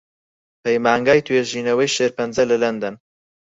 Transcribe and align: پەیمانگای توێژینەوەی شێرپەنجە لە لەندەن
پەیمانگای 0.63 1.25
توێژینەوەی 1.27 1.93
شێرپەنجە 1.95 2.43
لە 2.51 2.55
لەندەن 2.63 2.95